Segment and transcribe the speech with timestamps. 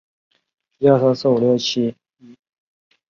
[0.03, 0.05] 他是
[1.21, 1.95] 段廉义侄儿。